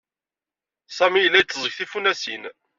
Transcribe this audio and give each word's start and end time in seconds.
Sami 0.97 1.19
yella 1.21 1.39
itteẓẓeg 1.41 1.73
tifunasin. 1.75 2.43